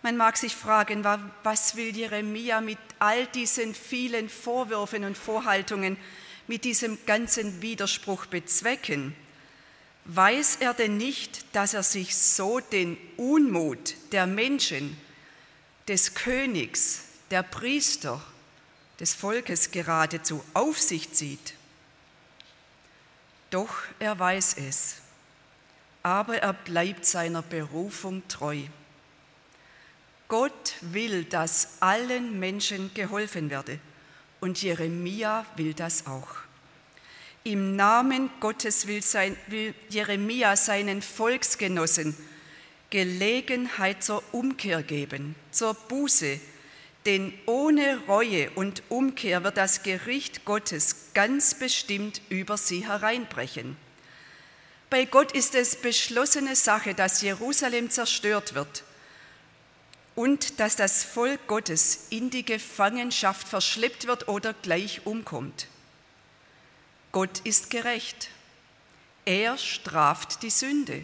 Man 0.00 0.16
mag 0.16 0.38
sich 0.38 0.56
fragen, 0.56 1.04
was 1.42 1.76
will 1.76 1.94
Jeremia 1.94 2.62
mit 2.62 2.78
all 2.98 3.26
diesen 3.26 3.74
vielen 3.74 4.30
Vorwürfen 4.30 5.04
und 5.04 5.18
Vorhaltungen, 5.18 5.98
mit 6.46 6.64
diesem 6.64 6.96
ganzen 7.04 7.60
Widerspruch 7.60 8.24
bezwecken? 8.24 9.14
Weiß 10.06 10.56
er 10.60 10.72
denn 10.74 10.96
nicht, 10.96 11.44
dass 11.54 11.74
er 11.74 11.82
sich 11.82 12.16
so 12.16 12.60
den 12.60 12.96
Unmut 13.16 13.94
der 14.12 14.26
Menschen, 14.26 14.96
des 15.88 16.14
Königs, 16.14 17.02
der 17.30 17.42
Priester, 17.42 18.20
des 18.98 19.14
Volkes 19.14 19.70
geradezu 19.70 20.42
auf 20.54 20.80
sich 20.80 21.12
zieht? 21.12 21.54
Doch 23.50 23.82
er 23.98 24.18
weiß 24.18 24.56
es 24.58 24.96
aber 26.06 26.38
er 26.38 26.52
bleibt 26.52 27.04
seiner 27.04 27.42
Berufung 27.42 28.22
treu. 28.28 28.60
Gott 30.28 30.74
will, 30.80 31.24
dass 31.24 31.78
allen 31.80 32.38
Menschen 32.38 32.94
geholfen 32.94 33.50
werde 33.50 33.80
und 34.38 34.62
Jeremia 34.62 35.44
will 35.56 35.74
das 35.74 36.06
auch. 36.06 36.28
Im 37.46 37.76
Namen 37.76 38.28
Gottes 38.40 38.88
will, 38.88 39.02
sein, 39.02 39.36
will 39.46 39.72
Jeremia 39.88 40.56
seinen 40.56 41.00
Volksgenossen 41.00 42.16
Gelegenheit 42.90 44.02
zur 44.02 44.24
Umkehr 44.32 44.82
geben, 44.82 45.36
zur 45.52 45.74
Buße, 45.74 46.40
denn 47.04 47.32
ohne 47.46 48.00
Reue 48.08 48.50
und 48.56 48.82
Umkehr 48.88 49.44
wird 49.44 49.58
das 49.58 49.84
Gericht 49.84 50.44
Gottes 50.44 51.12
ganz 51.14 51.54
bestimmt 51.54 52.20
über 52.30 52.56
sie 52.56 52.84
hereinbrechen. 52.84 53.76
Bei 54.90 55.04
Gott 55.04 55.30
ist 55.30 55.54
es 55.54 55.76
beschlossene 55.76 56.56
Sache, 56.56 56.94
dass 56.94 57.22
Jerusalem 57.22 57.90
zerstört 57.90 58.56
wird 58.56 58.82
und 60.16 60.58
dass 60.58 60.74
das 60.74 61.04
Volk 61.04 61.46
Gottes 61.46 62.08
in 62.10 62.28
die 62.30 62.44
Gefangenschaft 62.44 63.46
verschleppt 63.46 64.08
wird 64.08 64.26
oder 64.26 64.52
gleich 64.52 65.06
umkommt. 65.06 65.68
Gott 67.16 67.40
ist 67.44 67.70
gerecht. 67.70 68.28
Er 69.24 69.56
straft 69.56 70.42
die 70.42 70.50
Sünde. 70.50 71.02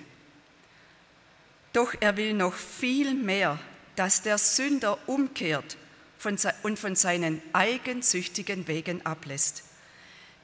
Doch 1.73 1.95
er 2.01 2.19
will 2.19 2.35
noch 2.35 2.53
viel 2.53 3.15
mehr, 3.15 3.59
dass 3.97 4.21
der 4.21 4.37
Sünder 4.37 4.99
umkehrt 5.09 5.79
und 6.65 6.79
von 6.79 6.97
seinen 6.97 7.41
eigensüchtigen 7.55 8.69
Wegen 8.69 9.07
ablässt. 9.07 9.65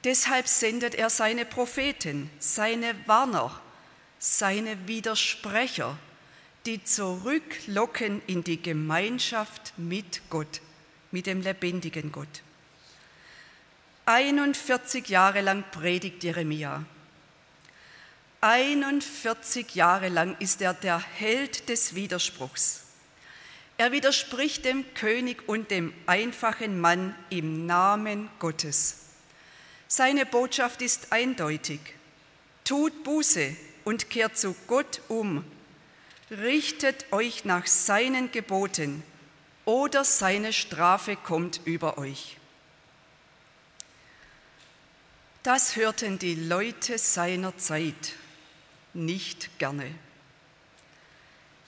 Deshalb 0.05 0.47
sendet 0.47 0.95
er 0.95 1.11
seine 1.11 1.45
Propheten, 1.45 2.31
seine 2.39 2.95
Warner, 3.05 3.61
seine 4.17 4.87
Widersprecher, 4.87 5.99
die 6.65 6.83
zurücklocken 6.83 8.23
in 8.25 8.43
die 8.43 8.59
Gemeinschaft 8.59 9.73
mit 9.77 10.31
Gott, 10.31 10.61
mit 11.11 11.27
dem 11.27 11.41
lebendigen 11.41 12.11
Gott. 12.11 12.41
41 14.09 15.07
Jahre 15.07 15.41
lang 15.41 15.63
predigt 15.69 16.23
Jeremia. 16.23 16.83
41 18.41 19.75
Jahre 19.75 20.09
lang 20.09 20.35
ist 20.39 20.63
er 20.63 20.73
der 20.73 20.97
Held 20.97 21.69
des 21.69 21.93
Widerspruchs. 21.93 22.85
Er 23.77 23.91
widerspricht 23.91 24.65
dem 24.65 24.95
König 24.95 25.47
und 25.47 25.69
dem 25.69 25.93
einfachen 26.07 26.81
Mann 26.81 27.13
im 27.29 27.67
Namen 27.67 28.31
Gottes. 28.39 29.09
Seine 29.87 30.25
Botschaft 30.25 30.81
ist 30.81 31.13
eindeutig. 31.13 31.79
Tut 32.63 33.03
Buße 33.03 33.55
und 33.83 34.09
kehrt 34.09 34.39
zu 34.39 34.55
Gott 34.65 35.01
um. 35.07 35.45
Richtet 36.31 37.13
euch 37.13 37.45
nach 37.45 37.67
seinen 37.67 38.31
Geboten 38.31 39.03
oder 39.65 40.03
seine 40.03 40.51
Strafe 40.51 41.15
kommt 41.15 41.61
über 41.65 41.99
euch. 41.99 42.38
Das 45.43 45.77
hörten 45.77 46.19
die 46.19 46.35
Leute 46.35 46.97
seiner 46.97 47.57
Zeit 47.57 48.13
nicht 48.93 49.57
gerne. 49.57 49.95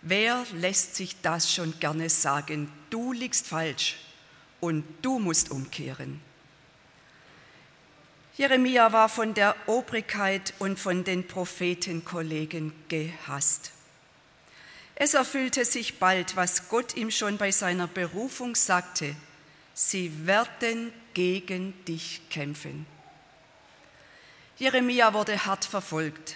Wer 0.01 0.45
lässt 0.53 0.95
sich 0.95 1.21
das 1.21 1.53
schon 1.53 1.79
gerne 1.79 2.09
sagen? 2.09 2.69
Du 2.89 3.13
liegst 3.13 3.47
falsch 3.47 3.97
und 4.59 4.83
du 5.01 5.19
musst 5.19 5.51
umkehren. 5.51 6.19
Jeremia 8.35 8.91
war 8.91 9.07
von 9.07 9.33
der 9.33 9.55
Obrigkeit 9.67 10.53
und 10.59 10.77
von 10.77 11.03
den 11.03 11.27
Prophetenkollegen 11.27 12.73
gehasst. 12.89 13.71
Es 14.95 15.13
erfüllte 15.13 15.63
sich 15.63 15.97
bald, 15.97 16.35
was 16.35 16.67
Gott 16.67 16.95
ihm 16.95 17.09
schon 17.09 17.37
bei 17.37 17.51
seiner 17.51 17.87
Berufung 17.87 18.55
sagte. 18.55 19.15
Sie 19.73 20.27
werden 20.27 20.91
gegen 21.13 21.73
dich 21.85 22.21
kämpfen. 22.29 22.85
Jeremia 24.61 25.15
wurde 25.15 25.47
hart 25.47 25.65
verfolgt. 25.65 26.35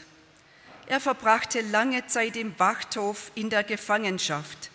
Er 0.88 1.00
verbrachte 1.00 1.62
lange 1.62 2.08
Zeit 2.08 2.36
im 2.36 2.58
Wachthof 2.58 3.29
in 3.36 3.51
der 3.51 3.63
Gefangenschaft. 3.63 4.72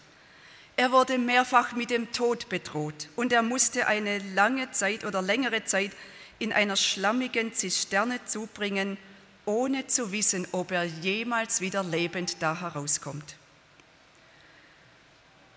Er 0.77 0.93
wurde 0.93 1.19
mehrfach 1.19 1.73
mit 1.73 1.91
dem 1.91 2.13
Tod 2.13 2.49
bedroht 2.49 3.09
und 3.17 3.33
er 3.33 3.43
musste 3.43 3.89
eine 3.89 4.19
lange 4.37 4.71
Zeit 4.71 5.05
oder 5.05 5.21
längere 5.21 5.65
Zeit 5.65 5.91
in 6.39 6.53
einer 6.53 6.77
schlammigen 6.77 7.53
Zisterne 7.53 8.25
zubringen, 8.25 8.97
ohne 9.47 9.89
zu 9.89 10.13
wissen, 10.13 10.47
ob 10.53 10.71
er 10.71 10.85
jemals 10.85 11.61
wieder 11.61 11.83
lebend 11.83 12.41
da 12.41 12.61
herauskommt. 12.61 13.35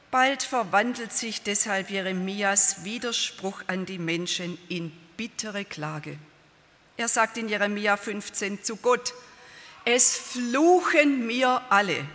Bald 0.09 0.41
verwandelt 0.41 1.13
sich 1.13 1.43
deshalb 1.43 1.91
Jeremias 1.91 2.85
Widerspruch 2.85 3.61
an 3.67 3.85
die 3.85 3.99
Menschen 3.99 4.57
in 4.67 4.91
bittere 5.15 5.63
Klage. 5.63 6.17
Er 6.95 7.07
sagt 7.07 7.37
in 7.37 7.49
Jeremia 7.49 7.97
15 7.97 8.63
zu 8.63 8.75
Gott, 8.75 9.13
es 9.85 10.15
fluchen 10.15 11.25
mir 11.25 11.61
alle. 11.69 12.05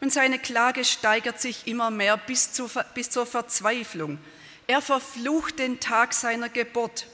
Und 0.00 0.12
seine 0.12 0.38
Klage 0.38 0.84
steigert 0.84 1.40
sich 1.40 1.66
immer 1.66 1.90
mehr 1.90 2.16
bis, 2.16 2.52
zu, 2.52 2.70
bis 2.94 3.10
zur 3.10 3.26
Verzweiflung. 3.26 4.18
Er 4.66 4.82
verflucht 4.82 5.58
den 5.58 5.80
Tag 5.80 6.12
seiner 6.12 6.48
Geburt. 6.48 7.06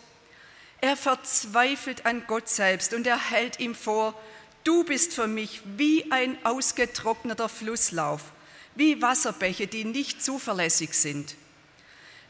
Er 0.81 0.97
verzweifelt 0.97 2.07
an 2.07 2.25
Gott 2.27 2.49
selbst 2.49 2.95
und 2.95 3.07
er 3.07 3.31
hält 3.31 3.61
ihm 3.61 3.75
vor, 3.75 4.21
du 4.65 4.85
bist 4.85 5.15
für 5.15 5.27
mich 5.27 5.63
wie 5.77 6.11
ein 6.11 6.37
ausgetrockneter 6.45 7.49
Flusslauf, 7.49 8.23
wie 8.75 9.01
Wasserbäche, 9.01 9.67
die 9.67 9.85
nicht 9.85 10.23
zuverlässig 10.23 10.95
sind. 10.95 11.37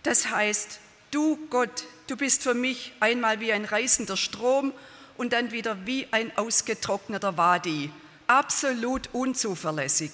Das 0.02 0.30
heißt, 0.30 0.80
du 1.10 1.38
Gott, 1.50 1.84
du 2.06 2.16
bist 2.16 2.42
für 2.42 2.54
mich 2.54 2.92
einmal 3.00 3.40
wie 3.40 3.52
ein 3.52 3.64
reißender 3.64 4.16
Strom 4.16 4.72
und 5.16 5.32
dann 5.32 5.52
wieder 5.52 5.86
wie 5.86 6.06
ein 6.12 6.36
ausgetrockneter 6.36 7.36
Wadi, 7.36 7.90
absolut 8.26 9.08
unzuverlässig. 9.12 10.12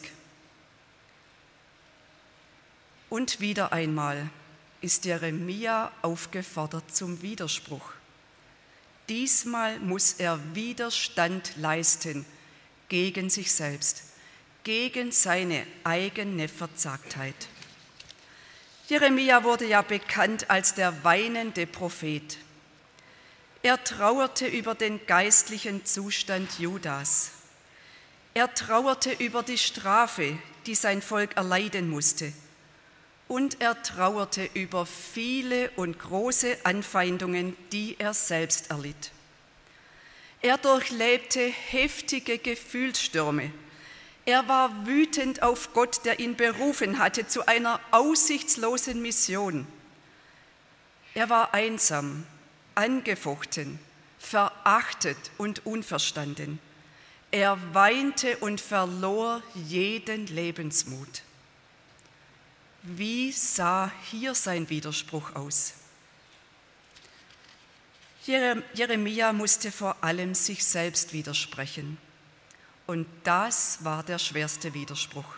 Und 3.08 3.40
wieder 3.40 3.72
einmal 3.72 4.30
ist 4.80 5.04
Jeremia 5.04 5.92
aufgefordert 6.02 6.94
zum 6.94 7.22
Widerspruch. 7.22 7.92
Diesmal 9.08 9.78
muss 9.78 10.14
er 10.14 10.40
Widerstand 10.54 11.52
leisten 11.56 12.26
gegen 12.88 13.30
sich 13.30 13.52
selbst, 13.52 14.02
gegen 14.64 15.12
seine 15.12 15.64
eigene 15.84 16.48
Verzagtheit. 16.48 17.48
Jeremia 18.88 19.42
wurde 19.42 19.66
ja 19.66 19.82
bekannt 19.82 20.48
als 20.48 20.74
der 20.74 21.02
weinende 21.02 21.66
Prophet. 21.66 22.38
Er 23.62 23.82
trauerte 23.82 24.46
über 24.46 24.76
den 24.76 25.04
geistlichen 25.06 25.84
Zustand 25.84 26.60
Judas. 26.60 27.32
Er 28.32 28.54
trauerte 28.54 29.10
über 29.10 29.42
die 29.42 29.58
Strafe, 29.58 30.38
die 30.66 30.76
sein 30.76 31.02
Volk 31.02 31.36
erleiden 31.36 31.90
musste. 31.90 32.32
Und 33.26 33.60
er 33.60 33.82
trauerte 33.82 34.48
über 34.54 34.86
viele 34.86 35.70
und 35.70 35.98
große 35.98 36.56
Anfeindungen, 36.62 37.56
die 37.72 37.96
er 37.98 38.14
selbst 38.14 38.70
erlitt. 38.70 39.10
Er 40.42 40.58
durchlebte 40.58 41.40
heftige 41.40 42.38
Gefühlsstürme. 42.38 43.50
Er 44.26 44.48
war 44.48 44.86
wütend 44.86 45.42
auf 45.42 45.72
Gott, 45.72 46.04
der 46.04 46.18
ihn 46.18 46.36
berufen 46.36 46.98
hatte 46.98 47.28
zu 47.28 47.46
einer 47.46 47.80
aussichtslosen 47.92 49.00
Mission. 49.00 49.66
Er 51.14 51.30
war 51.30 51.54
einsam 51.54 52.26
angefochten, 52.74 53.78
verachtet 54.18 55.16
und 55.38 55.64
unverstanden. 55.64 56.58
Er 57.30 57.56
weinte 57.72 58.36
und 58.38 58.60
verlor 58.60 59.42
jeden 59.54 60.26
Lebensmut. 60.26 61.22
Wie 62.82 63.30
sah 63.32 63.92
hier 64.10 64.34
sein 64.34 64.68
Widerspruch 64.68 65.34
aus? 65.36 65.74
Jeremia 68.24 69.32
musste 69.32 69.70
vor 69.70 70.02
allem 70.02 70.34
sich 70.34 70.64
selbst 70.64 71.12
widersprechen. 71.12 71.96
Und 72.86 73.06
das 73.24 73.78
war 73.82 74.02
der 74.02 74.18
schwerste 74.18 74.72
Widerspruch. 74.74 75.36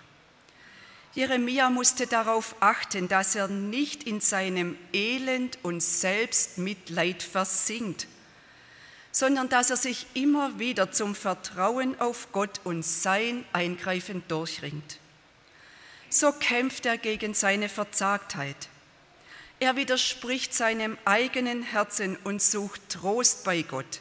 Jeremia 1.14 1.70
musste 1.70 2.06
darauf 2.06 2.54
achten, 2.60 3.08
dass 3.08 3.34
er 3.34 3.48
nicht 3.48 4.04
in 4.04 4.20
seinem 4.20 4.78
Elend 4.92 5.58
und 5.62 5.82
Selbstmitleid 5.82 7.22
versinkt, 7.22 8.06
sondern 9.10 9.48
dass 9.48 9.70
er 9.70 9.76
sich 9.76 10.06
immer 10.14 10.58
wieder 10.58 10.92
zum 10.92 11.14
Vertrauen 11.14 11.98
auf 12.00 12.28
Gott 12.32 12.60
und 12.64 12.84
sein 12.84 13.44
Eingreifen 13.52 14.22
durchringt. 14.28 14.98
So 16.10 16.32
kämpft 16.32 16.86
er 16.86 16.98
gegen 16.98 17.34
seine 17.34 17.68
Verzagtheit. 17.68 18.68
Er 19.60 19.76
widerspricht 19.76 20.54
seinem 20.54 20.96
eigenen 21.04 21.62
Herzen 21.62 22.16
und 22.22 22.40
sucht 22.40 22.80
Trost 22.90 23.44
bei 23.44 23.62
Gott. 23.62 24.00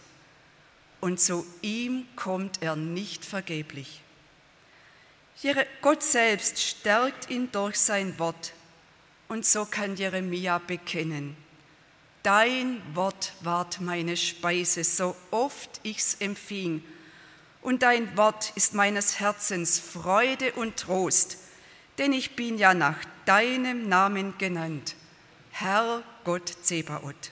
Und 0.99 1.19
zu 1.19 1.45
ihm 1.61 2.07
kommt 2.15 2.61
er 2.61 2.75
nicht 2.75 3.23
vergeblich. 3.23 4.01
Gott 5.81 6.01
selbst 6.01 6.61
stärkt 6.61 7.29
ihn 7.29 7.51
durch 7.51 7.79
sein 7.79 8.17
Wort. 8.17 8.53
Und 9.27 9.45
so 9.45 9.65
kann 9.65 9.95
Jeremia 9.95 10.57
bekennen, 10.57 11.35
Dein 12.23 12.81
Wort 12.93 13.31
ward 13.39 13.79
meine 13.79 14.17
Speise, 14.17 14.83
so 14.83 15.15
oft 15.31 15.79
ich's 15.83 16.15
empfing. 16.15 16.83
Und 17.61 17.83
dein 17.83 18.17
Wort 18.17 18.51
ist 18.55 18.73
meines 18.73 19.21
Herzens 19.21 19.79
Freude 19.79 20.51
und 20.53 20.75
Trost, 20.75 21.37
denn 21.97 22.11
ich 22.11 22.35
bin 22.35 22.57
ja 22.57 22.73
nach 22.73 22.97
deinem 23.25 23.87
Namen 23.87 24.37
genannt, 24.37 24.95
Herr 25.51 26.03
Gott 26.25 26.49
Zebaoth. 26.63 27.31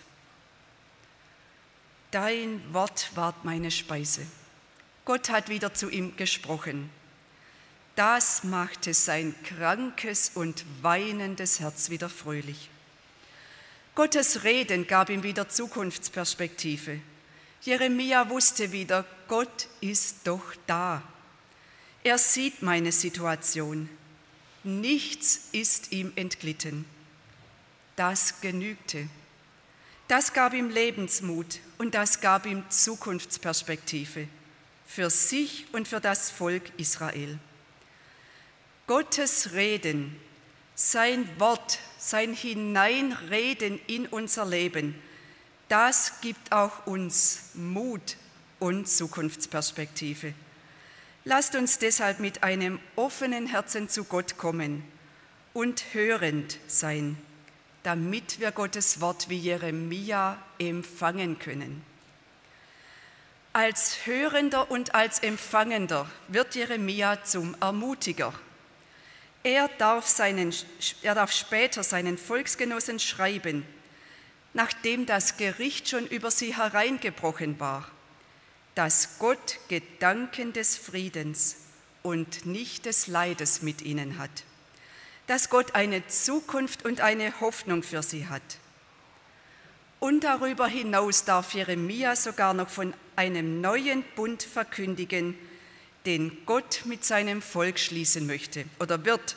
Dein 2.16 2.62
Wort 2.72 3.12
ward 3.16 3.44
meine 3.44 3.70
Speise. 3.72 4.26
Gott 5.04 5.30
hat 5.30 5.50
wieder 5.50 5.74
zu 5.74 5.90
ihm 5.90 6.16
gesprochen. 6.16 6.90
Das 7.98 8.46
machte 8.46 8.94
sein 8.94 9.36
krankes 9.44 10.32
und 10.34 10.64
weinendes 10.82 11.60
Herz 11.60 11.90
wieder 11.90 12.08
fröhlich. 12.08 12.70
Gottes 13.96 14.46
Reden 14.46 14.88
gab 14.88 15.10
ihm 15.10 15.24
wieder 15.24 15.50
Zukunftsperspektive. 15.50 17.02
Jeremia 17.64 18.30
wusste 18.30 18.72
wieder, 18.72 19.04
Gott 19.28 19.68
ist 19.82 20.20
doch 20.24 20.56
da. 20.68 21.04
Er 22.02 22.18
sieht 22.18 22.62
meine 22.62 22.94
Situation. 22.94 23.90
Nichts 24.64 25.50
ist 25.52 25.92
ihm 25.92 26.14
entglitten. 26.16 26.86
Das 27.98 28.40
genügte. 28.40 29.10
Das 30.08 30.34
gab 30.34 30.54
ihm 30.54 30.70
Lebensmut 30.70 31.60
und 31.78 31.96
das 31.96 32.22
gab 32.22 32.46
ihm 32.46 32.64
Zukunftsperspektive 32.70 34.28
für 34.86 35.10
sich 35.10 35.66
und 35.74 35.88
für 35.88 36.00
das 36.00 36.30
Volk 36.30 36.64
Israel. 36.78 37.40
Gottes 38.88 39.54
Reden, 39.54 40.16
sein 40.76 41.28
Wort, 41.40 41.80
sein 41.98 42.34
Hineinreden 42.34 43.80
in 43.88 44.06
unser 44.06 44.46
Leben, 44.46 44.94
das 45.70 46.22
gibt 46.22 46.52
auch 46.52 46.86
uns 46.86 47.50
Mut 47.56 48.18
und 48.60 48.88
Zukunftsperspektive. 48.88 50.36
Lasst 51.24 51.56
uns 51.56 51.80
deshalb 51.80 52.20
mit 52.20 52.44
einem 52.44 52.80
offenen 52.96 53.48
Herzen 53.48 53.90
zu 53.90 54.04
Gott 54.04 54.38
kommen 54.38 54.84
und 55.54 55.84
hörend 55.94 56.60
sein, 56.68 57.18
damit 57.86 58.40
wir 58.40 58.52
Gottes 58.52 59.00
Wort 59.02 59.30
wie 59.30 59.38
Jeremia 59.38 60.38
empfangen 60.60 61.40
können. 61.40 61.84
Als 63.54 64.06
Hörender 64.06 64.70
und 64.70 64.96
als 64.96 65.20
Empfangender 65.20 66.10
wird 66.28 66.56
Jeremia 66.56 67.24
zum 67.24 67.56
Ermutiger. 67.62 68.34
Er 69.44 69.70
darf, 69.78 70.08
seinen, 70.08 70.54
er 71.04 71.16
darf 71.16 71.32
später 71.32 71.84
seinen 71.84 72.18
Volksgenossen 72.18 73.00
schreiben, 73.00 73.66
nachdem 74.54 75.06
das 75.06 75.38
Gericht 75.38 75.88
schon 75.88 76.08
über 76.08 76.32
sie 76.32 76.56
hereingebrochen 76.58 77.60
war 77.60 77.90
dass 78.76 79.20
Gott 79.20 79.58
Gedanken 79.70 80.52
des 80.52 80.78
Friedens 80.78 81.56
und 82.04 82.46
nicht 82.46 82.86
des 82.86 83.08
Leides 83.08 83.62
mit 83.62 83.82
ihnen 83.82 84.20
hat, 84.20 84.44
dass 85.28 85.50
Gott 85.50 85.74
eine 85.76 86.08
Zukunft 86.08 86.86
und 86.86 87.02
eine 87.02 87.40
Hoffnung 87.40 87.84
für 87.84 88.04
sie 88.04 88.28
hat. 88.28 88.44
Und 90.00 90.24
darüber 90.24 90.68
hinaus 90.68 91.26
darf 91.26 91.54
Jeremia 91.54 92.16
sogar 92.16 92.54
noch 92.54 92.70
von 92.70 92.94
einem 93.16 93.62
neuen 93.62 94.04
Bund 94.16 94.44
verkündigen, 94.44 95.38
den 96.06 96.46
Gott 96.46 96.82
mit 96.86 97.04
seinem 97.04 97.42
Volk 97.42 97.80
schließen 97.80 98.28
möchte 98.28 98.66
oder 98.80 99.04
wird. 99.06 99.36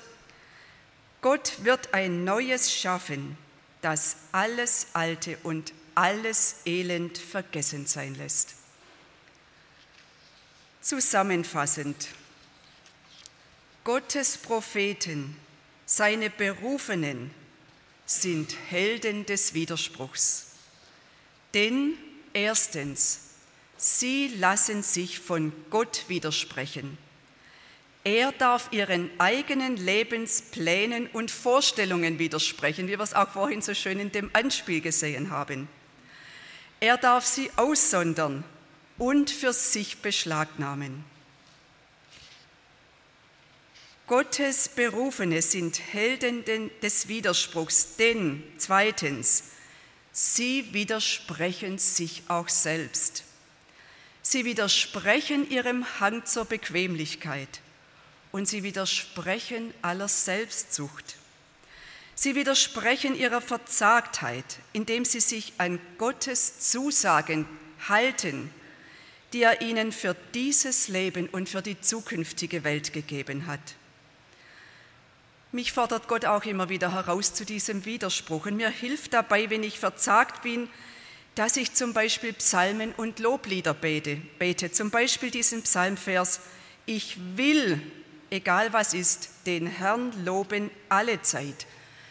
Gott 1.23 1.65
wird 1.65 1.95
ein 1.95 2.25
neues 2.25 2.73
schaffen, 2.73 3.39
das 3.81 4.17
alles 4.33 4.89
Alte 4.93 5.39
und 5.43 5.73
alles 5.95 6.57
Elend 6.67 7.17
vergessen 7.19 7.87
sein 7.87 8.15
lässt. 8.15 8.55
Zusammenfassend, 10.81 12.09
Gottes 13.85 14.37
Propheten, 14.37 15.37
seine 15.89 16.29
Berufenen, 16.29 17.31
sind 18.05 18.55
Helden 18.69 19.25
des 19.25 19.55
Widerspruchs. 19.55 20.49
Denn 21.55 21.95
erstens, 22.35 23.21
sie 23.79 24.29
lassen 24.39 24.83
sich 24.83 25.19
von 25.19 25.51
Gott 25.71 26.05
widersprechen. 26.09 26.99
Er 28.05 28.33
darf 28.33 28.69
ihren 28.71 29.11
eigenen 29.19 29.77
Lebensplänen 29.79 31.07
und 31.09 31.31
Vorstellungen 31.31 32.19
widersprechen, 32.19 32.87
wie 32.87 32.93
wir 32.93 33.01
es 33.01 33.15
auch 33.15 33.31
vorhin 33.31 33.63
so 33.63 33.73
schön 33.73 33.99
in 33.99 34.13
dem 34.13 34.31
Anspiel 34.35 34.83
gesehen 34.83 35.31
haben. 35.31 35.69
Er 36.81 36.99
darf 36.99 37.25
sie 37.25 37.51
aussondern 37.57 38.45
und 38.99 39.31
für 39.31 39.55
sich 39.55 39.99
beschlagnahmen. 39.99 41.05
Gottes 44.09 44.69
Berufene 44.69 45.43
sind 45.43 45.81
Helden 45.93 46.45
des 46.83 47.09
Widerspruchs, 47.09 47.97
denn 47.97 48.43
zweitens, 48.57 49.45
sie 50.13 50.73
widersprechen 50.73 51.79
sich 51.79 52.23
auch 52.29 52.49
selbst. 52.49 53.25
Sie 54.23 54.45
widersprechen 54.45 55.49
ihrem 55.49 55.85
Hang 56.01 56.25
zur 56.25 56.47
Bequemlichkeit 56.47 57.61
und 58.33 58.49
sie 58.49 58.63
widersprechen 58.63 59.73
aller 59.83 60.09
Selbstsucht. 60.09 61.17
Sie 62.15 62.35
widersprechen 62.35 63.15
ihrer 63.15 63.41
Verzagtheit, 63.41 64.59
indem 64.73 65.05
sie 65.05 65.21
sich 65.21 65.53
an 65.59 65.79
Gottes 65.99 66.59
Zusagen 66.71 67.47
halten 67.89 68.51
die 69.33 69.43
er 69.43 69.61
ihnen 69.61 69.93
für 69.93 70.17
dieses 70.35 70.89
Leben 70.89 71.29
und 71.29 71.49
für 71.49 71.63
die 71.63 71.81
zukünftige 71.81 72.65
Welt 72.65 72.93
gegeben 72.93 73.47
hat. 73.47 73.61
Mich 75.51 75.73
fordert 75.73 76.09
Gott 76.09 76.27
auch 76.27 76.45
immer 76.45 76.69
wieder 76.69 76.93
heraus 76.93 77.33
zu 77.33 77.47
diesem 77.47 77.87
Widerspruch 77.87 78.47
und 78.47 78.57
mir 78.57 78.69
hilft 78.69 79.15
dabei, 79.15 79.49
wenn 79.49 79.63
ich 79.63 79.79
verzagt 79.79 80.43
bin, 80.43 80.69
dass 81.37 81.57
ich 81.57 81.73
zum 81.73 81.95
Beispiel 81.95 82.35
Psalmen 82.35 82.93
und 82.97 83.19
Loblieder 83.19 83.73
bete. 83.73 84.17
bete. 84.39 84.73
Zum 84.73 84.91
Beispiel 84.91 85.31
diesen 85.31 85.63
Psalmvers, 85.63 86.41
ich 86.85 87.17
will, 87.37 87.81
egal 88.29 88.75
was 88.75 88.93
ist, 88.93 89.31
den 89.47 89.67
Herrn 89.67 90.13
loben 90.25 90.71
alle 90.91 91.23
Zeit. 91.23 91.67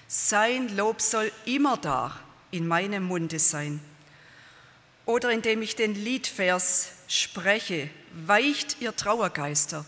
Sein 0.08 0.76
Lob 0.76 1.02
soll 1.02 1.32
immer 1.46 1.78
da 1.78 2.20
in 2.50 2.68
meinem 2.68 3.04
Munde 3.04 3.38
sein. 3.38 3.82
Oder 5.06 5.32
indem 5.32 5.62
ich 5.62 5.76
den 5.76 5.94
Liedvers 5.94 6.90
spreche, 7.08 7.90
weicht 8.26 8.78
ihr 8.80 8.96
Trauergeister, 8.96 9.86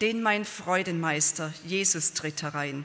den 0.00 0.22
mein 0.22 0.44
Freudenmeister 0.44 1.52
Jesus 1.64 2.14
tritt 2.14 2.42
herein. 2.42 2.84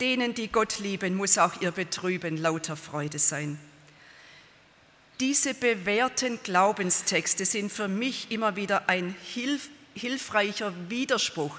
Denen, 0.00 0.34
die 0.34 0.48
Gott 0.48 0.78
lieben, 0.78 1.14
muss 1.14 1.36
auch 1.36 1.60
ihr 1.60 1.72
Betrüben 1.72 2.36
lauter 2.36 2.76
Freude 2.76 3.18
sein. 3.18 3.58
Diese 5.20 5.52
bewährten 5.52 6.38
Glaubenstexte 6.42 7.44
sind 7.44 7.70
für 7.70 7.88
mich 7.88 8.30
immer 8.30 8.56
wieder 8.56 8.88
ein 8.88 9.14
hilf 9.22 9.68
hilfreicher 9.94 10.72
Widerspruch 10.88 11.58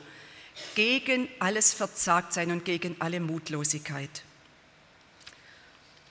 gegen 0.73 1.27
alles 1.39 1.73
Verzagtsein 1.73 2.49
und 2.49 2.65
gegen 2.65 2.95
alle 2.99 3.19
Mutlosigkeit. 3.19 4.23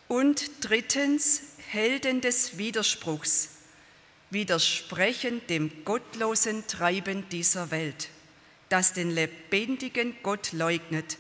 Und 0.07 0.51
drittens, 0.61 1.43
Helden 1.69 2.21
des 2.21 2.59
Widerspruchs 2.59 3.51
widersprechen 4.31 5.41
dem 5.49 5.85
gottlosen 5.85 6.67
Treiben 6.67 7.29
dieser 7.31 7.71
Welt, 7.71 8.09
das 8.71 8.95
den 8.95 9.11
lebendigen 9.11 10.17
Gott 10.23 10.53
leugnet 10.53 11.19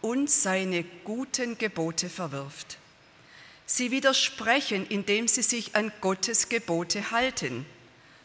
und 0.00 0.28
seine 0.28 0.82
guten 1.04 1.56
Gebote 1.56 2.08
verwirft. 2.08 2.78
Sie 3.66 3.90
widersprechen, 3.90 4.86
indem 4.88 5.28
sie 5.28 5.42
sich 5.42 5.76
an 5.76 5.92
Gottes 6.00 6.48
Gebote 6.48 7.10
halten, 7.10 7.66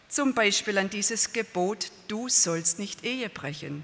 zum 0.07 0.33
Beispiel 0.33 0.77
an 0.77 0.89
dieses 0.89 1.33
Gebot, 1.33 1.91
du 2.07 2.29
sollst 2.29 2.79
nicht 2.79 3.03
Ehe 3.03 3.29
brechen. 3.29 3.83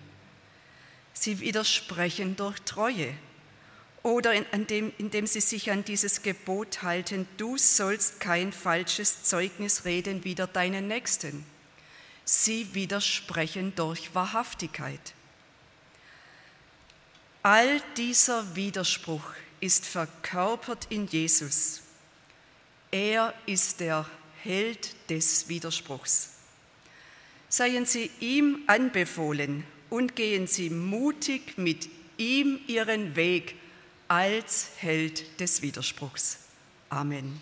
Sie 1.13 1.39
widersprechen 1.39 2.36
durch 2.36 2.60
Treue, 2.62 3.13
oder 4.04 4.34
indem, 4.54 4.94
indem 4.98 5.28
sie 5.28 5.42
sich 5.42 5.72
an 5.72 5.84
dieses 5.84 6.22
Gebot 6.22 6.84
halten, 6.84 7.28
du 7.38 7.58
sollst 7.58 8.20
kein 8.20 8.54
falsches 8.54 9.24
Zeugnis 9.24 9.84
reden 9.84 10.24
wider 10.24 10.48
deinen 10.48 10.88
Nächsten. 10.88 11.46
Sie 12.32 12.76
widersprechen 12.76 13.74
durch 13.76 14.13
Wahrhaftigkeit. 14.13 15.15
All 17.42 17.82
dieser 17.98 18.56
Widerspruch 18.56 19.24
ist 19.60 19.84
verkörpert 19.88 20.86
in 20.92 21.08
Jesus. 21.08 21.82
Er 22.92 23.34
ist 23.48 23.80
der 23.80 24.08
Held 24.44 24.96
des 25.10 25.50
Widerspruchs. 25.50 26.34
Seien 27.50 27.88
Sie 27.88 28.12
ihm 28.20 28.62
anbefohlen 28.68 29.63
und 29.89 30.15
gehen 30.15 30.46
Sie 30.46 30.70
mutig 30.70 31.58
mit 31.58 31.89
ihm 32.18 32.60
Ihren 32.68 33.15
Weg 33.15 33.56
als 34.08 34.70
Held 34.78 35.39
des 35.39 35.63
Widerspruchs. 35.63 36.38
Amen. 36.92 37.42